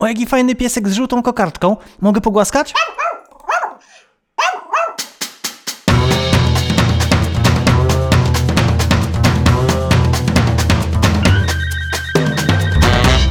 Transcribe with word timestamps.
O, 0.00 0.06
jaki 0.06 0.26
fajny 0.26 0.54
piesek 0.54 0.88
z 0.88 0.92
żółtą 0.92 1.22
kokardką. 1.22 1.76
Mogę 2.00 2.20
pogłaskać? 2.20 2.74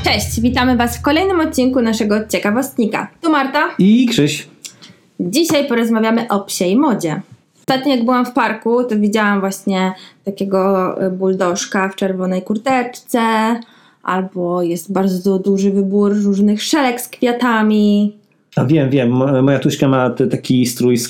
Cześć, 0.04 0.42
witamy 0.42 0.78
Was 0.78 0.98
w 0.98 1.02
kolejnym 1.02 1.40
odcinku 1.40 1.82
naszego 1.82 2.28
Ciekawostnika. 2.28 3.08
Tu 3.22 3.32
Marta. 3.32 3.70
I 3.80 4.08
Krzyś. 4.08 4.48
Dzisiaj 5.20 5.68
porozmawiamy 5.68 6.28
o 6.28 6.40
psiej 6.40 6.78
modzie. 6.78 7.22
Ostatnio 7.60 7.96
jak 7.96 8.06
byłam 8.06 8.26
w 8.26 8.32
parku, 8.32 8.84
to 8.84 8.96
widziałam 9.00 9.40
właśnie 9.40 9.94
takiego 10.26 10.96
buldożka 11.12 11.90
w 11.90 11.96
czerwonej 11.96 12.42
kurteczce, 12.42 13.20
albo 14.04 14.64
jest 14.64 14.92
bardzo 14.92 15.40
duży 15.40 15.72
wybór 15.72 16.16
różnych 16.24 16.64
szelek 16.64 17.02
z 17.02 17.08
kwiatami. 17.08 18.16
A 18.56 18.66
wiem, 18.66 18.90
wiem, 18.90 19.10
mo- 19.10 19.42
moja 19.42 19.60
tuśka 19.60 19.88
ma 19.88 20.10
taki 20.10 20.66
strój 20.66 20.98
z. 20.98 21.10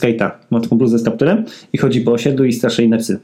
Ma 0.50 0.60
taką 0.62 0.78
bluzę 0.78 1.00
z 1.00 1.04
kapturem 1.04 1.46
i 1.74 1.78
chodzi 1.78 2.02
po 2.02 2.12
osiedlu 2.12 2.46
i 2.46 2.54
straszy 2.54 2.84
inne 2.84 2.98
psy. 2.98 3.20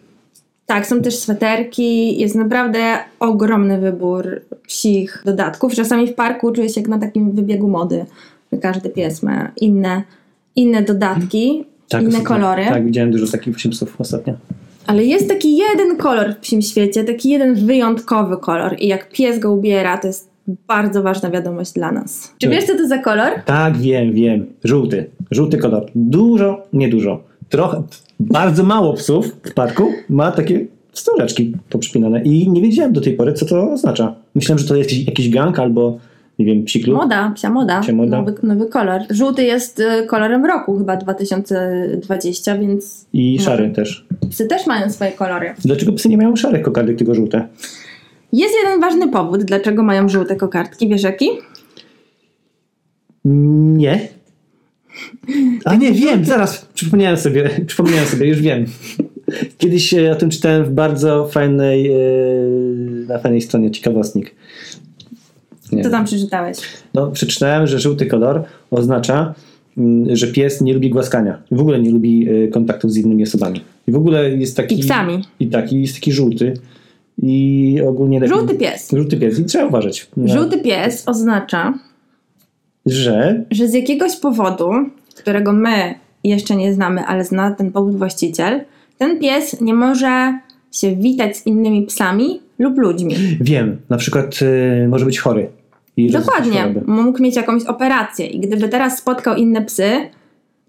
Tak, 0.65 0.87
są 0.87 1.01
też 1.01 1.15
sweterki, 1.15 2.17
jest 2.19 2.35
naprawdę 2.35 2.97
ogromny 3.19 3.79
wybór 3.79 4.41
psich 4.67 5.21
dodatków. 5.25 5.73
Czasami 5.73 6.07
w 6.07 6.13
parku 6.15 6.51
czuję 6.51 6.69
się 6.69 6.81
jak 6.81 6.89
na 6.89 6.99
takim 6.99 7.31
wybiegu 7.31 7.67
mody. 7.67 8.05
że 8.51 8.57
Każdy 8.57 8.89
pies 8.89 9.23
ma 9.23 9.51
inne, 9.61 10.03
inne 10.55 10.81
dodatki, 10.81 11.47
inne 11.47 11.65
ostatnio- 12.09 12.23
kolory. 12.23 12.65
Tak, 12.69 12.85
widziałem 12.85 13.11
dużo 13.11 13.31
takich 13.31 13.53
właśnie 13.53 13.71
psów 13.71 14.01
ostatnio. 14.01 14.33
Ale 14.87 15.05
jest 15.05 15.29
taki 15.29 15.57
jeden 15.57 15.97
kolor 15.97 16.33
w 16.35 16.37
psim 16.39 16.61
świecie, 16.61 17.03
taki 17.03 17.29
jeden 17.29 17.55
wyjątkowy 17.55 18.37
kolor 18.37 18.75
i 18.79 18.87
jak 18.87 19.09
pies 19.09 19.39
go 19.39 19.51
ubiera, 19.53 19.97
to 19.97 20.07
jest 20.07 20.29
bardzo 20.47 21.03
ważna 21.03 21.29
wiadomość 21.29 21.73
dla 21.73 21.91
nas. 21.91 22.33
Czy 22.37 22.47
Tak. 22.47 22.55
wiesz, 22.55 22.65
co 22.65 22.77
to 22.77 22.87
za 22.87 22.97
kolor? 22.97 23.31
Tak, 23.45 23.77
wiem, 23.77 24.13
wiem. 24.13 24.45
Żółty. 24.63 25.09
Żółty 25.31 25.57
kolor. 25.57 25.85
Dużo, 25.95 26.63
niedużo. 26.73 27.23
Trochę, 27.49 27.83
bardzo 28.19 28.63
mało 28.63 28.93
psów 28.93 29.27
w 29.43 29.53
parku 29.53 29.91
ma 30.09 30.31
takie 30.31 30.65
stoleczki 30.93 31.53
poprzypinane 31.69 32.23
i 32.23 32.49
nie 32.49 32.61
wiedziałem 32.61 32.93
do 32.93 33.01
tej 33.01 33.13
pory, 33.13 33.33
co 33.33 33.45
to 33.45 33.71
oznacza. 33.71 34.15
Myślałem, 34.35 34.59
że 34.59 34.67
to 34.67 34.75
jest 34.75 34.91
jakiś, 34.91 35.07
jakiś 35.07 35.29
gang 35.29 35.59
albo, 35.59 35.97
nie 36.39 36.45
wiem, 36.45 36.63
psi 36.65 36.81
klub. 36.81 36.97
Moda, 36.97 37.31
psia 37.35 37.49
moda. 37.49 37.81
Psia 37.81 37.93
moda. 37.93 38.17
Nowy, 38.17 38.35
nowy 38.43 38.65
kolor. 38.65 39.01
Żółty 39.09 39.43
jest 39.43 39.79
y, 39.79 40.05
kolorem 40.07 40.45
roku 40.45 40.77
chyba 40.77 40.97
2020, 40.97 42.57
więc 42.57 43.05
I 43.13 43.39
szary 43.39 43.69
też. 43.69 44.05
psy 44.29 44.47
też 44.47 44.67
mają 44.67 44.89
swoje 44.89 45.11
kolory. 45.11 45.53
Dlaczego 45.65 45.93
psy 45.93 46.09
nie 46.09 46.17
mają 46.17 46.35
szarych 46.35 46.61
kokardek, 46.61 46.97
tylko 46.97 47.15
żółte? 47.15 47.47
Jest 48.33 48.53
jeden 48.63 48.81
ważny 48.81 49.07
powód, 49.07 49.43
dlaczego 49.43 49.83
mają 49.83 50.09
żółte 50.09 50.35
kokardki. 50.35 50.89
Wiesz 50.89 51.03
jaki? 51.03 51.29
Nie. 53.25 54.07
A 55.65 55.75
nie, 55.75 55.91
wiem, 55.91 56.25
zaraz 56.25 56.65
przypomniałem 56.73 57.17
sobie, 57.17 57.49
przypomniałem 57.67 58.05
sobie, 58.05 58.27
już 58.27 58.41
wiem. 58.41 58.65
Kiedyś 59.57 59.93
e, 59.93 60.11
o 60.11 60.15
tym 60.15 60.29
czytałem 60.29 60.65
w 60.65 60.71
bardzo 60.71 61.27
fajnej, 61.27 61.91
e, 61.91 61.97
na 63.07 63.19
fajnej 63.19 63.41
stronie 63.41 63.71
ciekawostnik. 63.71 64.35
Nie. 65.75 65.83
Co 65.83 65.89
tam 65.89 66.05
przeczytałeś? 66.05 66.57
No, 66.93 67.11
przeczytałem, 67.11 67.67
że 67.67 67.79
żółty 67.79 68.05
kolor 68.05 68.43
oznacza, 68.71 69.33
mm, 69.77 70.15
że 70.15 70.27
pies 70.27 70.61
nie 70.61 70.73
lubi 70.73 70.89
głaskania. 70.89 71.37
W 71.51 71.59
ogóle 71.61 71.79
nie 71.79 71.91
lubi 71.91 72.27
e, 72.29 72.47
kontaktów 72.47 72.91
z 72.91 72.97
innymi 72.97 73.23
osobami. 73.23 73.61
I 73.87 73.91
w 73.91 73.95
ogóle 73.95 74.29
jest 74.31 74.57
taki... 74.57 74.79
I 74.79 74.83
psami. 74.83 75.21
I 75.39 75.47
taki, 75.47 75.81
jest 75.81 75.95
taki 75.95 76.11
żółty. 76.11 76.53
I 77.21 77.81
ogólnie... 77.87 78.19
taki- 78.19 78.33
Żółty 78.33 78.55
pies. 78.55 78.91
Żółty 78.93 79.17
pies. 79.17 79.39
I 79.39 79.45
trzeba 79.45 79.65
uważać. 79.65 80.07
na- 80.17 80.33
Żółty 80.33 80.57
pies 80.57 81.03
oznacza, 81.07 81.73
Że... 82.85 83.43
że 83.51 83.67
z 83.67 83.73
jakiegoś 83.73 84.15
powodu, 84.15 84.69
którego 85.15 85.53
my 85.53 85.93
jeszcze 86.23 86.55
nie 86.55 86.73
znamy, 86.73 87.01
ale 87.01 87.23
zna 87.25 87.51
ten 87.51 87.71
powód 87.71 87.95
właściciel, 87.95 88.61
ten 88.97 89.19
pies 89.19 89.61
nie 89.61 89.73
może 89.73 90.39
się 90.71 90.95
witać 90.95 91.37
z 91.37 91.45
innymi 91.47 91.85
psami 91.85 92.39
lub 92.59 92.77
ludźmi. 92.77 93.15
Wiem, 93.41 93.77
na 93.89 93.97
przykład 93.97 94.39
y, 94.41 94.87
może 94.87 95.05
być 95.05 95.19
chory. 95.19 95.47
I 95.97 96.11
Dokładnie. 96.11 96.73
Mógł 96.87 97.23
mieć 97.23 97.35
jakąś 97.35 97.63
operację 97.63 98.25
i 98.25 98.39
gdyby 98.39 98.69
teraz 98.69 98.97
spotkał 98.97 99.35
inne 99.35 99.61
psy, 99.61 100.09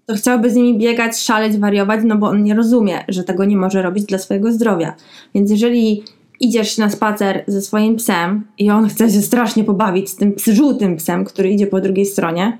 to 0.05 0.15
chciałby 0.15 0.49
z 0.49 0.55
nimi 0.55 0.77
biegać, 0.77 1.19
szaleć, 1.19 1.57
wariować, 1.57 1.99
no 2.03 2.17
bo 2.17 2.27
on 2.27 2.43
nie 2.43 2.55
rozumie, 2.55 3.05
że 3.07 3.23
tego 3.23 3.45
nie 3.45 3.57
może 3.57 3.81
robić 3.81 4.05
dla 4.05 4.17
swojego 4.17 4.51
zdrowia. 4.51 4.95
Więc 5.35 5.51
jeżeli 5.51 6.03
idziesz 6.39 6.77
na 6.77 6.89
spacer 6.89 7.43
ze 7.47 7.61
swoim 7.61 7.95
psem 7.95 8.47
i 8.57 8.69
on 8.69 8.89
chce 8.89 9.09
się 9.09 9.21
strasznie 9.21 9.63
pobawić 9.63 10.09
z 10.09 10.15
tym 10.15 10.33
żółtym 10.47 10.95
psem, 10.95 11.25
który 11.25 11.49
idzie 11.49 11.67
po 11.67 11.81
drugiej 11.81 12.05
stronie, 12.05 12.57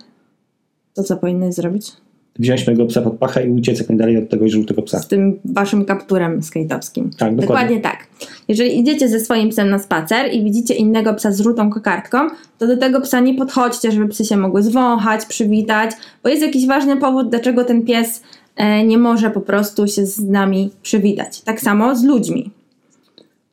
to 0.93 1.03
co 1.03 1.17
powinnyś 1.17 1.55
zrobić? 1.55 1.91
Wziąć 2.39 2.67
mojego 2.67 2.85
psa 2.85 3.01
pod 3.01 3.13
pachę 3.17 3.47
i 3.47 3.49
uciec 3.49 3.79
jak 3.79 3.89
najdalej 3.89 4.17
od 4.17 4.29
tego 4.29 4.49
żółtego 4.49 4.81
psa. 4.81 4.99
Z 4.99 5.07
tym 5.07 5.39
waszym 5.45 5.85
kapturem 5.85 6.41
skate'owskim. 6.41 7.03
Tak, 7.03 7.35
dokładnie. 7.35 7.41
Dokładnie 7.41 7.81
tak. 7.81 8.07
Jeżeli 8.47 8.79
idziecie 8.79 9.09
ze 9.09 9.19
swoim 9.19 9.49
psem 9.49 9.69
na 9.69 9.79
spacer 9.79 10.33
i 10.33 10.43
widzicie 10.43 10.73
innego 10.73 11.13
psa 11.13 11.31
z 11.31 11.41
żółtą 11.41 11.69
kokardką, 11.69 12.17
to 12.57 12.67
do 12.67 12.77
tego 12.77 13.01
psa 13.01 13.19
nie 13.19 13.33
podchodźcie, 13.33 13.91
żeby 13.91 14.07
psy 14.07 14.25
się 14.25 14.37
mogły 14.37 14.63
zwąchać, 14.63 15.25
przywitać, 15.25 15.91
bo 16.23 16.29
jest 16.29 16.41
jakiś 16.41 16.67
ważny 16.67 16.97
powód, 16.97 17.29
dlaczego 17.29 17.63
ten 17.63 17.85
pies 17.85 18.23
e, 18.55 18.83
nie 18.83 18.97
może 18.97 19.29
po 19.29 19.41
prostu 19.41 19.87
się 19.87 20.05
z 20.05 20.23
nami 20.23 20.71
przywitać. 20.81 21.41
Tak 21.41 21.61
samo 21.61 21.95
z 21.95 22.03
ludźmi. 22.03 22.51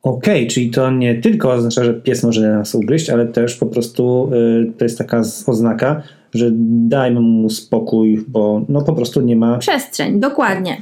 Okej, 0.05 0.47
czyli 0.47 0.69
to 0.69 0.91
nie 0.91 1.15
tylko 1.21 1.51
oznacza, 1.51 1.83
że 1.83 1.93
pies 1.93 2.23
może 2.23 2.41
nas 2.41 2.75
ugryźć, 2.75 3.09
ale 3.09 3.25
też 3.25 3.55
po 3.55 3.65
prostu 3.65 4.31
y, 4.33 4.71
to 4.77 4.85
jest 4.85 4.97
taka 4.97 5.21
oznaka, 5.47 6.03
że 6.35 6.49
dajmy 6.87 7.19
mu 7.19 7.49
spokój, 7.49 8.25
bo 8.27 8.61
no 8.69 8.81
po 8.81 8.93
prostu 8.93 9.21
nie 9.21 9.35
ma... 9.35 9.57
Przestrzeń, 9.57 10.19
dokładnie. 10.19 10.81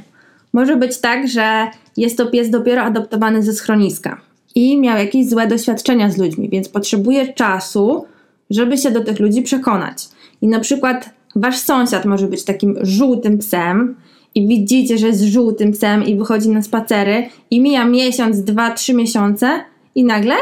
Może 0.52 0.76
być 0.76 0.98
tak, 0.98 1.28
że 1.28 1.66
jest 1.96 2.16
to 2.16 2.26
pies 2.26 2.50
dopiero 2.50 2.82
adoptowany 2.82 3.42
ze 3.42 3.52
schroniska 3.52 4.20
i 4.54 4.80
miał 4.80 4.98
jakieś 4.98 5.28
złe 5.28 5.46
doświadczenia 5.46 6.10
z 6.10 6.18
ludźmi, 6.18 6.48
więc 6.48 6.68
potrzebuje 6.68 7.32
czasu, 7.32 8.04
żeby 8.50 8.78
się 8.78 8.90
do 8.90 9.04
tych 9.04 9.20
ludzi 9.20 9.42
przekonać. 9.42 10.08
I 10.42 10.48
na 10.48 10.60
przykład 10.60 11.10
wasz 11.36 11.58
sąsiad 11.58 12.04
może 12.04 12.28
być 12.28 12.44
takim 12.44 12.76
żółtym 12.82 13.38
psem 13.38 13.96
i 14.34 14.48
widzicie, 14.48 14.98
że 14.98 15.06
jest 15.06 15.22
żółtym 15.22 15.72
psem 15.72 16.04
i 16.04 16.16
wychodzi 16.16 16.48
na 16.48 16.62
spacery 16.62 17.28
i 17.50 17.60
mija 17.60 17.84
miesiąc, 17.84 18.44
dwa, 18.44 18.70
trzy 18.70 18.94
miesiące 18.94 19.60
i 19.94 20.04
nagle 20.04 20.34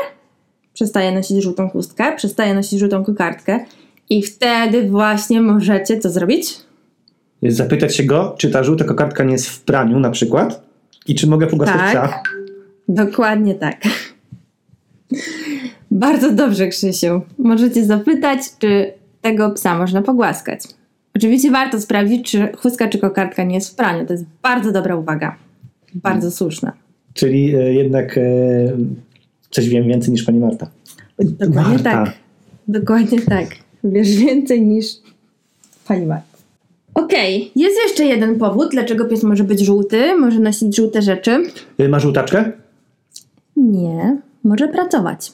przestaje 0.74 1.12
nosić 1.12 1.42
żółtą 1.42 1.68
chustkę, 1.68 2.16
przestaje 2.16 2.54
nosić 2.54 2.78
żółtą 2.78 3.04
kokardkę 3.04 3.64
i 4.12 4.22
wtedy 4.22 4.88
właśnie 4.88 5.40
możecie 5.40 5.98
co 5.98 6.10
zrobić? 6.10 6.56
Zapytać 7.42 7.96
się 7.96 8.04
go, 8.04 8.34
czy 8.38 8.50
ta 8.50 8.64
żółta 8.64 8.84
kokardka 8.84 9.24
nie 9.24 9.32
jest 9.32 9.48
w 9.48 9.60
praniu 9.60 10.00
na 10.00 10.10
przykład 10.10 10.62
i 11.06 11.14
czy 11.14 11.26
mogę 11.26 11.46
pogłaskać 11.46 11.80
Tak. 11.80 12.10
psa. 12.10 12.22
Dokładnie 12.88 13.54
tak. 13.54 13.76
Bardzo 15.90 16.30
dobrze, 16.32 16.68
Krzysiu. 16.68 17.20
Możecie 17.38 17.84
zapytać, 17.84 18.38
czy 18.58 18.92
tego 19.20 19.50
psa 19.50 19.78
można 19.78 20.02
pogłaskać. 20.02 20.60
Oczywiście 21.16 21.50
warto 21.50 21.80
sprawdzić, 21.80 22.30
czy 22.30 22.48
chustka 22.56 22.88
czy 22.88 22.98
kokardka 22.98 23.44
nie 23.44 23.54
jest 23.54 23.70
w 23.72 23.74
praniu. 23.74 24.06
To 24.06 24.12
jest 24.12 24.24
bardzo 24.42 24.72
dobra 24.72 24.96
uwaga. 24.96 25.36
Bardzo 25.94 26.30
słuszna. 26.30 26.72
Czyli 27.14 27.54
e, 27.56 27.72
jednak 27.74 28.18
e, 28.18 28.22
coś 29.50 29.68
wiem 29.68 29.88
więcej 29.88 30.12
niż 30.12 30.22
pani 30.22 30.38
Marta. 30.38 30.70
Dokładnie 31.18 31.72
Marta. 31.72 32.04
tak. 32.04 32.12
Dokładnie 32.68 33.20
tak. 33.20 33.61
Wiesz 33.84 34.16
więcej 34.16 34.62
niż 34.62 34.87
pani 35.88 36.06
Marta. 36.06 36.32
Okej, 36.94 37.50
jest 37.56 37.76
jeszcze 37.88 38.04
jeden 38.04 38.38
powód, 38.38 38.69
dlaczego 38.70 39.04
pies 39.04 39.22
może 39.22 39.44
być 39.44 39.60
żółty, 39.60 40.16
może 40.16 40.41
nosić 40.41 40.76
żółte 40.76 41.03
rzeczy. 41.03 41.43
E, 41.78 41.88
Ma 41.88 42.00
żółtaczkę? 42.00 42.53
Nie, 43.56 44.19
może 44.44 44.69
pracować. 44.69 45.32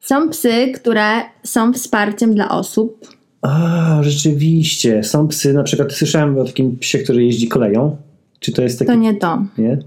Są 0.00 0.28
psy, 0.28 0.72
które 0.74 1.10
są 1.42 1.72
wsparciem 1.72 2.34
dla 2.34 2.48
osób. 2.48 3.08
A, 3.42 3.98
rzeczywiście. 4.02 5.04
Są 5.04 5.28
psy, 5.28 5.52
na 5.52 5.62
przykład 5.62 5.92
słyszałem 5.92 6.38
o 6.38 6.44
takim 6.44 6.76
psie, 6.76 6.98
który 6.98 7.24
jeździ 7.24 7.48
koleją. 7.48 7.96
Czy 8.40 8.52
to 8.52 8.62
jest 8.62 8.78
taki... 8.78 8.90
To 8.90 8.94
nie 8.94 9.14
to. 9.14 9.44
Nie? 9.58 9.78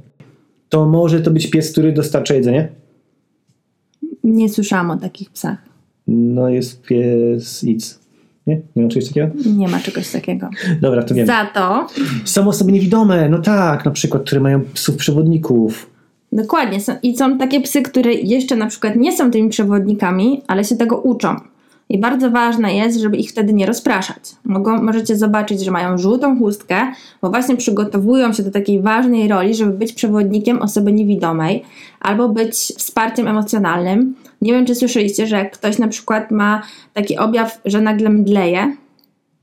To 0.69 0.85
może 0.85 1.21
to 1.21 1.31
być 1.31 1.49
pies, 1.49 1.71
który 1.71 1.91
dostarcza 1.93 2.33
jedzenie? 2.33 2.69
Nie 4.23 4.49
słyszałam 4.49 4.91
o 4.91 4.97
takich 4.97 5.29
psach. 5.29 5.70
No 6.13 6.49
jest 6.49 6.81
pies 6.81 7.65
X. 7.67 7.99
Nie? 8.47 8.61
Nie 8.75 8.83
ma 8.83 8.89
czegoś 8.89 9.07
takiego? 9.07 9.27
Nie 9.57 9.67
ma 9.67 9.79
czegoś 9.79 10.11
takiego. 10.11 10.49
Dobra, 10.81 11.03
to 11.03 11.15
wiem. 11.15 11.27
Za 11.27 11.45
to, 11.53 11.87
Są 12.25 12.47
osoby 12.47 12.71
niewidome, 12.71 13.29
no 13.29 13.39
tak, 13.39 13.85
na 13.85 13.91
przykład, 13.91 14.23
które 14.23 14.41
mają 14.41 14.61
psów 14.73 14.95
przewodników. 14.97 15.89
dokładnie, 16.31 16.79
i 17.03 17.17
są 17.17 17.37
takie 17.37 17.61
psy, 17.61 17.81
które 17.81 18.13
jeszcze 18.13 18.55
na 18.55 18.67
przykład 18.67 18.95
nie 18.95 19.17
są 19.17 19.31
tymi 19.31 19.49
przewodnikami, 19.49 20.41
ale 20.47 20.63
się 20.63 20.75
tego 20.75 20.97
uczą. 20.97 21.35
I 21.89 21.99
bardzo 21.99 22.31
ważne 22.31 22.75
jest, 22.75 22.99
żeby 22.99 23.17
ich 23.17 23.29
wtedy 23.29 23.53
nie 23.53 23.65
rozpraszać. 23.65 24.17
Mogą, 24.45 24.83
możecie 24.83 25.15
zobaczyć, 25.15 25.61
że 25.61 25.71
mają 25.71 25.97
żółtą 25.97 26.39
chustkę, 26.39 26.75
bo 27.21 27.29
właśnie 27.29 27.57
przygotowują 27.57 28.33
się 28.33 28.43
do 28.43 28.51
takiej 28.51 28.81
ważnej 28.81 29.27
roli, 29.27 29.55
żeby 29.55 29.71
być 29.71 29.93
przewodnikiem 29.93 30.61
osoby 30.61 30.91
niewidomej 30.93 31.63
albo 31.99 32.29
być 32.29 32.53
wsparciem 32.55 33.27
emocjonalnym 33.27 34.15
Nie 34.41 34.53
wiem, 34.53 34.65
czy 34.65 34.75
słyszeliście, 34.75 35.27
że 35.27 35.35
jak 35.35 35.51
ktoś 35.51 35.77
na 35.77 35.87
przykład 35.87 36.31
ma 36.31 36.61
taki 36.93 37.17
objaw, 37.17 37.61
że 37.65 37.81
nagle 37.81 38.09
mdleje, 38.09 38.75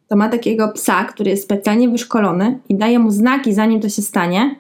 to 0.09 0.17
ma 0.17 0.29
takiego 0.29 0.69
psa, 0.69 1.05
który 1.05 1.31
jest 1.31 1.43
specjalnie 1.43 1.89
wyszkolony 1.89 2.59
i 2.69 2.75
daje 2.75 2.99
mu 2.99 3.11
znaki, 3.11 3.55
zanim 3.55 3.81
to 3.81 3.89
się 3.89 4.03
stanie, 4.03 4.55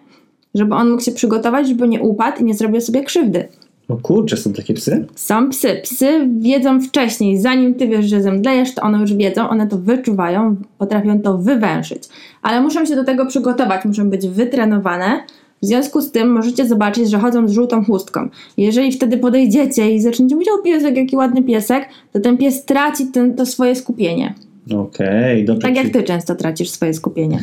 żeby 0.55 0.75
on 0.75 0.90
mógł 0.90 1.02
się 1.02 1.12
przygotować, 1.12 1.69
żeby 1.69 1.88
nie 1.88 2.00
upadł 2.00 2.40
i 2.40 2.44
nie 2.44 2.55
zrobił 2.55 2.81
sobie 2.81 3.05
krzywdy. 3.05 3.49
O 3.88 3.96
kurczę, 3.96 4.37
są 4.37 4.52
takie 4.52 4.75
psy? 4.75 5.06
Są 5.14 5.50
psy. 5.50 5.81
Psy 5.82 6.29
wiedzą 6.38 6.81
wcześniej, 6.81 7.38
zanim 7.38 7.75
ty 7.75 7.88
wiesz, 7.88 8.06
że 8.06 8.23
zemdlejesz, 8.23 8.75
to 8.75 8.82
one 8.82 9.00
już 9.00 9.14
wiedzą, 9.14 9.49
one 9.49 9.67
to 9.67 9.79
wyczuwają, 9.79 10.56
potrafią 10.79 11.20
to 11.20 11.38
wywęszyć. 11.38 12.02
Ale 12.43 12.61
muszą 12.61 12.87
się 12.87 12.96
do 12.96 13.05
tego 13.05 13.26
przygotować, 13.26 13.84
muszą 13.84 14.11
być 14.11 14.29
wytrenowane. 14.29 15.20
W 15.62 15.66
związku 15.66 16.00
z 16.00 16.12
tym 16.12 16.32
możecie 16.32 16.66
zobaczyć, 16.66 17.10
że 17.10 17.19
chodzą 17.19 17.49
z 17.49 17.52
żółtą 17.52 17.84
chustką. 17.84 18.28
Jeżeli 18.56 18.93
wtedy 18.93 19.19
podejdziecie 19.19 19.90
i 19.94 20.00
zaczniecie 20.00 20.34
mówić, 20.34 20.49
o 20.58 20.62
piesek, 20.62 20.96
jaki 20.96 21.16
ładny 21.16 21.43
piesek, 21.43 21.88
to 22.12 22.20
ten 22.20 22.37
pies 22.37 22.64
traci 22.64 23.06
ten, 23.06 23.34
to 23.34 23.46
swoje 23.46 23.76
skupienie. 23.76 24.34
Okej, 24.76 25.44
dobrze. 25.44 25.69
Tak 25.69 25.76
jak 25.76 25.88
ty 25.90 26.02
często 26.02 26.34
tracisz 26.34 26.70
swoje 26.70 26.94
skupienie. 26.94 27.40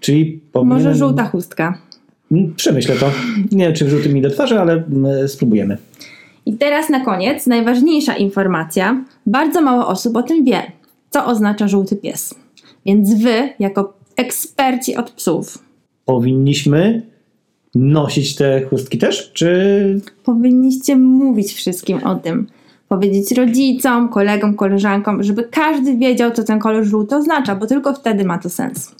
czyli 0.00 0.40
powinienem... 0.52 0.84
Może 0.84 0.98
żółta 0.98 1.24
chustka. 1.24 1.78
Mm, 2.32 2.54
Przemyślę 2.56 2.94
to. 2.96 3.10
Nie 3.52 3.64
wiem, 3.64 3.74
czy 3.74 3.84
wrzuty 3.84 4.08
mi 4.08 4.20
do 4.22 4.30
twarzy, 4.30 4.60
ale 4.60 4.72
mm, 4.72 5.28
spróbujemy. 5.28 5.76
I 6.46 6.52
teraz 6.52 6.88
na 6.88 7.04
koniec 7.04 7.46
najważniejsza 7.46 8.16
informacja. 8.16 9.04
Bardzo 9.26 9.60
mało 9.62 9.86
osób 9.88 10.16
o 10.16 10.22
tym 10.22 10.44
wie, 10.44 10.62
co 11.10 11.26
oznacza 11.26 11.68
żółty 11.68 11.96
pies. 11.96 12.34
Więc 12.86 13.22
wy, 13.22 13.48
jako 13.58 13.94
eksperci 14.16 14.96
od 14.96 15.10
psów, 15.10 15.58
Powinniśmy 16.04 17.02
nosić 17.74 18.36
te 18.36 18.62
chustki 18.62 18.98
też, 18.98 19.32
czy... 19.32 20.00
powinniście 20.24 20.96
mówić 20.96 21.52
wszystkim 21.52 22.04
o 22.04 22.14
tym. 22.14 22.46
Powiedzieć 22.88 23.32
rodzicom, 23.32 24.08
kolegom, 24.08 24.54
koleżankom, 24.54 25.22
żeby 25.22 25.44
każdy 25.44 25.96
wiedział, 25.96 26.30
co 26.30 26.44
ten 26.44 26.58
kolor 26.58 26.84
żółty 26.84 27.16
oznacza, 27.16 27.54
bo 27.56 27.66
tylko 27.66 27.94
wtedy 27.94 28.24
ma 28.24 28.38
to 28.38 28.50
sens. 28.50 28.94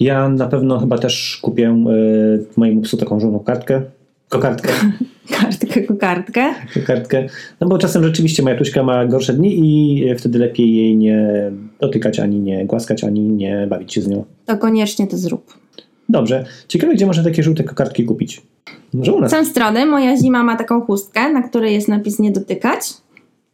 Ja 0.00 0.28
na 0.28 0.46
pewno 0.46 0.78
chyba 0.78 0.98
też 0.98 1.38
kupię 1.42 1.70
y, 1.70 2.46
mojemu 2.56 2.80
psu 2.80 2.96
taką 2.96 3.20
żółtą 3.20 3.38
kartkę. 3.38 3.82
Kokardkę. 4.28 4.68
Kartkę, 5.40 5.82
kokardkę. 5.82 6.54
kokardkę. 6.74 7.26
No 7.60 7.68
bo 7.68 7.78
czasem 7.78 8.04
rzeczywiście 8.04 8.42
moja 8.42 8.58
tuśka 8.58 8.82
ma 8.82 9.06
gorsze 9.06 9.32
dni 9.32 9.58
i 9.58 10.04
wtedy 10.18 10.38
lepiej 10.38 10.76
jej 10.76 10.96
nie 10.96 11.50
dotykać, 11.80 12.20
ani 12.20 12.40
nie 12.40 12.66
głaskać, 12.66 13.04
ani 13.04 13.20
nie 13.20 13.66
bawić 13.70 13.94
się 13.94 14.00
z 14.00 14.08
nią. 14.08 14.24
To 14.46 14.58
koniecznie 14.58 15.06
to 15.06 15.16
zrób. 15.16 15.63
Dobrze. 16.08 16.44
Ciekawe, 16.68 16.94
gdzie 16.94 17.06
można 17.06 17.24
takie 17.24 17.42
żółte 17.42 17.64
kokardki 17.64 18.04
kupić? 18.04 18.42
Może 18.94 19.12
u 19.12 19.20
nas. 19.20 19.30
Są 19.30 19.44
strony, 19.44 19.86
moja 19.86 20.16
zima 20.16 20.42
ma 20.44 20.56
taką 20.56 20.80
chustkę, 20.80 21.32
na 21.32 21.42
której 21.42 21.74
jest 21.74 21.88
napis 21.88 22.18
nie 22.18 22.30
dotykać 22.30 22.80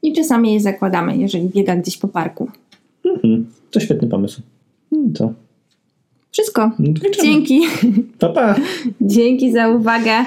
i 0.02 0.12
czasami 0.12 0.50
jej 0.50 0.60
zakładamy, 0.60 1.16
jeżeli 1.16 1.48
biega 1.48 1.76
gdzieś 1.76 1.96
po 1.96 2.08
parku. 2.08 2.50
Mhm. 3.04 3.46
To 3.70 3.80
świetny 3.80 4.08
pomysł. 4.08 4.42
No 4.92 4.98
To. 5.14 5.32
Wszystko. 6.32 6.70
No 6.78 6.92
to 6.94 7.00
kończymy. 7.00 7.26
Dzięki. 7.26 7.60
Pa, 8.18 8.28
pa. 8.28 8.54
Dzięki 9.00 9.52
za 9.52 9.68
uwagę. 9.68 10.24